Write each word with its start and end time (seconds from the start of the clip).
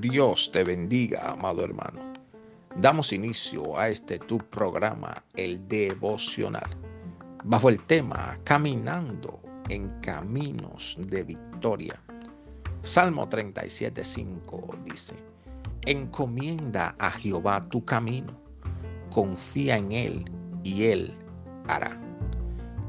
Dios 0.00 0.50
te 0.52 0.62
bendiga, 0.62 1.30
amado 1.30 1.64
hermano. 1.64 2.12
Damos 2.76 3.12
inicio 3.12 3.78
a 3.78 3.88
este 3.88 4.18
tu 4.18 4.36
programa, 4.38 5.24
el 5.36 5.66
devocional, 5.68 6.68
bajo 7.44 7.70
el 7.70 7.80
tema 7.86 8.38
Caminando 8.44 9.40
en 9.70 9.88
Caminos 10.00 10.98
de 11.08 11.22
Victoria. 11.22 11.98
Salmo 12.82 13.26
37.5 13.28 14.84
dice, 14.84 15.16
Encomienda 15.86 16.94
a 16.98 17.10
Jehová 17.12 17.62
tu 17.62 17.82
camino, 17.84 18.38
confía 19.10 19.78
en 19.78 19.92
Él 19.92 20.24
y 20.62 20.84
Él 20.84 21.14
hará. 21.68 21.98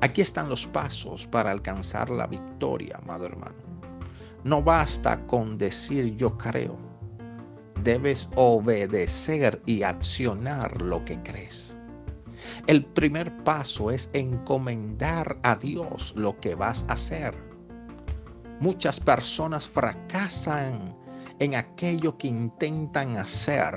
Aquí 0.02 0.22
están 0.22 0.50
los 0.50 0.68
pasos 0.68 1.26
para 1.28 1.52
alcanzar 1.52 2.10
la 2.10 2.28
victoria, 2.28 3.00
amado 3.02 3.26
hermano. 3.26 3.56
No 4.44 4.62
basta 4.62 5.26
con 5.26 5.58
decir 5.58 6.16
yo 6.16 6.38
creo 6.38 6.87
debes 7.88 8.28
obedecer 8.36 9.62
y 9.66 9.84
accionar 9.84 10.82
lo 10.82 11.06
que 11.06 11.24
crees. 11.24 11.78
El 12.68 12.84
primer 12.84 13.34
paso 13.46 13.92
es 13.92 14.10
encomendar 14.12 15.40
a 15.44 15.56
Dios 15.56 16.14
lo 16.18 16.38
que 16.42 16.54
vas 16.54 16.84
a 16.90 16.94
hacer. 16.94 17.34
Muchas 18.60 19.00
personas 19.00 19.70
fracasan 19.70 20.98
en 21.40 21.56
aquello 21.56 22.18
que 22.18 22.28
intentan 22.28 23.16
hacer 23.16 23.74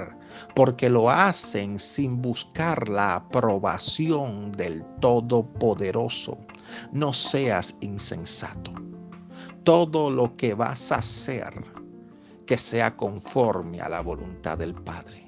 porque 0.56 0.90
lo 0.90 1.08
hacen 1.08 1.78
sin 1.78 2.20
buscar 2.20 2.88
la 2.88 3.14
aprobación 3.14 4.50
del 4.50 4.84
Todopoderoso. 5.00 6.36
No 6.90 7.12
seas 7.12 7.76
insensato. 7.80 8.72
Todo 9.62 10.10
lo 10.10 10.36
que 10.36 10.54
vas 10.54 10.90
a 10.90 10.96
hacer 10.96 11.79
que 12.50 12.58
sea 12.58 12.96
conforme 12.96 13.80
a 13.80 13.88
la 13.88 14.00
voluntad 14.00 14.58
del 14.58 14.74
Padre. 14.74 15.24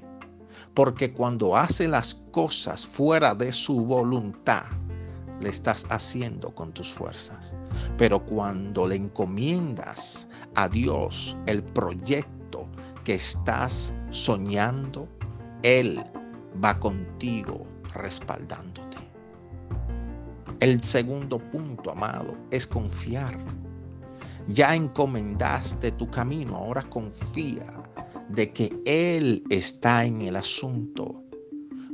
Porque 0.74 1.12
cuando 1.12 1.56
hace 1.56 1.86
las 1.86 2.16
cosas 2.32 2.84
fuera 2.84 3.32
de 3.32 3.52
su 3.52 3.84
voluntad, 3.84 4.64
le 5.40 5.48
estás 5.48 5.86
haciendo 5.90 6.52
con 6.52 6.72
tus 6.72 6.92
fuerzas. 6.92 7.54
Pero 7.96 8.26
cuando 8.26 8.88
le 8.88 8.96
encomiendas 8.96 10.26
a 10.56 10.68
Dios 10.68 11.36
el 11.46 11.62
proyecto 11.62 12.68
que 13.04 13.14
estás 13.14 13.94
soñando, 14.10 15.06
Él 15.62 16.04
va 16.64 16.76
contigo 16.80 17.62
respaldándote. 17.94 18.96
El 20.58 20.82
segundo 20.82 21.38
punto, 21.38 21.92
amado, 21.92 22.36
es 22.50 22.66
confiar 22.66 23.38
ya 24.48 24.74
encomendaste 24.74 25.92
tu 25.92 26.10
camino, 26.10 26.56
ahora 26.56 26.82
confía 26.88 27.82
de 28.28 28.52
que 28.52 28.72
Él 28.84 29.44
está 29.50 30.04
en 30.04 30.22
el 30.22 30.36
asunto. 30.36 31.22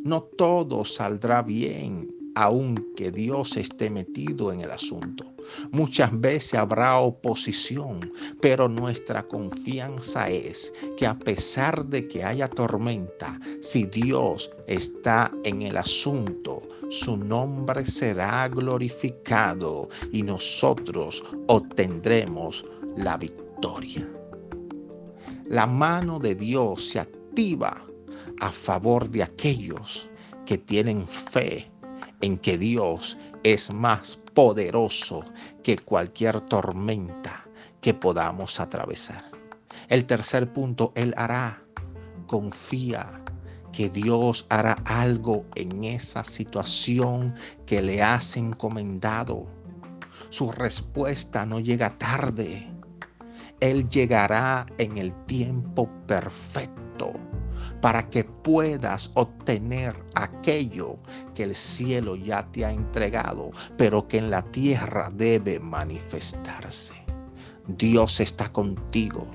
No 0.05 0.23
todo 0.23 0.85
saldrá 0.85 1.43
bien 1.43 2.18
aunque 2.41 3.11
Dios 3.11 3.57
esté 3.57 3.91
metido 3.91 4.53
en 4.53 4.61
el 4.61 4.71
asunto. 4.71 5.25
Muchas 5.73 6.09
veces 6.21 6.55
habrá 6.55 7.01
oposición, 7.01 8.13
pero 8.41 8.69
nuestra 8.69 9.25
confianza 9.27 10.29
es 10.29 10.73
que 10.97 11.05
a 11.05 11.19
pesar 11.19 11.85
de 11.87 12.07
que 12.07 12.23
haya 12.23 12.47
tormenta, 12.47 13.41
si 13.61 13.87
Dios 13.87 14.53
está 14.69 15.33
en 15.43 15.63
el 15.63 15.77
asunto, 15.77 16.63
su 16.91 17.17
nombre 17.17 17.85
será 17.85 18.47
glorificado 18.47 19.89
y 20.13 20.23
nosotros 20.23 21.25
obtendremos 21.49 22.65
la 22.97 23.17
victoria. 23.17 24.09
La 25.47 25.67
mano 25.67 26.21
de 26.21 26.37
Dios 26.37 26.85
se 26.91 27.01
activa 27.01 27.85
a 28.41 28.53
favor 28.53 29.11
de 29.11 29.25
aquellos 29.25 30.09
que 30.47 30.57
tienen 30.57 31.05
fe 31.05 31.69
en 32.21 32.39
que 32.39 32.59
Dios 32.59 33.19
es 33.43 33.73
más 33.73 34.19
poderoso 34.35 35.25
que 35.63 35.77
cualquier 35.79 36.41
tormenta 36.41 37.45
que 37.81 37.95
podamos 37.95 38.61
atravesar. 38.61 39.25
El 39.89 40.05
tercer 40.07 40.53
punto, 40.53 40.93
Él 40.95 41.15
hará. 41.17 41.63
Confía 42.27 43.23
que 43.73 43.89
Dios 43.89 44.47
hará 44.51 44.73
algo 44.85 45.47
en 45.55 45.85
esa 45.85 46.25
situación 46.25 47.35
que 47.65 47.81
le 47.81 48.03
has 48.03 48.37
encomendado. 48.37 49.47
Su 50.29 50.51
respuesta 50.53 51.47
no 51.47 51.61
llega 51.61 51.97
tarde. 51.97 52.71
Él 53.61 53.89
llegará 53.89 54.67
en 54.79 54.99
el 54.99 55.15
tiempo 55.27 55.89
perfecto 56.07 56.88
para 57.81 58.09
que 58.09 58.25
puedas 58.25 59.11
obtener 59.15 59.95
aquello 60.15 60.99
que 61.35 61.45
el 61.45 61.55
cielo 61.55 62.17
ya 62.17 62.47
te 62.51 62.65
ha 62.65 62.73
entregado, 62.73 63.51
pero 63.77 64.07
que 64.09 64.19
en 64.19 64.31
la 64.31 64.43
tierra 64.43 65.09
debe 65.15 65.61
manifestarse. 65.61 66.95
Dios 67.69 68.21
está 68.21 68.51
contigo. 68.51 69.27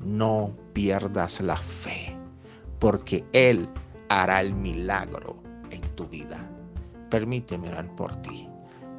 No 0.00 0.52
pierdas 0.72 1.40
la 1.40 1.56
fe, 1.56 2.16
porque 2.78 3.24
Él 3.32 3.68
hará 4.08 4.40
el 4.40 4.54
milagro 4.54 5.42
en 5.70 5.80
tu 5.94 6.06
vida. 6.06 6.48
Permíteme 7.10 7.68
orar 7.68 7.94
por 7.94 8.16
ti. 8.22 8.48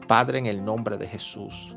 Padre, 0.07 0.37
en 0.39 0.45
el 0.45 0.63
nombre 0.63 0.97
de 0.97 1.07
Jesús, 1.07 1.75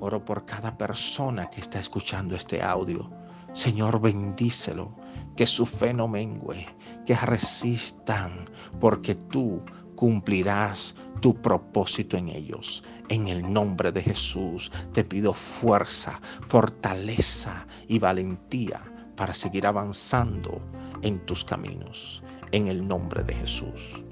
oro 0.00 0.24
por 0.24 0.44
cada 0.44 0.76
persona 0.76 1.48
que 1.50 1.60
está 1.60 1.78
escuchando 1.78 2.34
este 2.34 2.62
audio. 2.62 3.10
Señor, 3.52 4.00
bendícelo 4.00 4.94
que 5.38 5.46
su 5.46 5.66
fe 5.66 5.94
no 5.94 6.08
mengue, 6.08 6.66
que 7.06 7.14
resistan, 7.14 8.50
porque 8.80 9.14
tú 9.14 9.62
cumplirás 9.94 10.96
tu 11.20 11.40
propósito 11.40 12.16
en 12.16 12.28
ellos. 12.28 12.82
En 13.08 13.28
el 13.28 13.52
nombre 13.52 13.92
de 13.92 14.02
Jesús 14.02 14.72
te 14.92 15.04
pido 15.04 15.32
fuerza, 15.32 16.20
fortaleza 16.48 17.68
y 17.86 18.00
valentía 18.00 18.82
para 19.14 19.32
seguir 19.32 19.64
avanzando 19.64 20.60
en 21.02 21.24
tus 21.24 21.44
caminos. 21.44 22.20
En 22.50 22.66
el 22.66 22.88
nombre 22.88 23.22
de 23.22 23.36
Jesús. 23.36 24.02